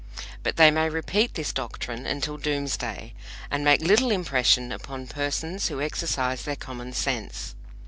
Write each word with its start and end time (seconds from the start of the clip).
But 0.41 0.55
they 0.55 0.71
may 0.71 0.89
repeat 0.89 1.35
this 1.35 1.53
doctrine 1.53 2.07
until 2.07 2.37
Doomsday, 2.37 3.13
and 3.51 3.63
make 3.63 3.81
little 3.81 4.09
impression 4.09 4.71
upon 4.71 5.05
persons 5.05 5.67
who 5.67 5.79
exercise 5.79 6.41
their 6.41 6.55
common 6.55 6.91
sense. 6.93 7.53